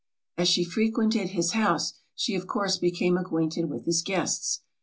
[0.35, 4.61] As she frequented his house, she of course became acquainted with his guests.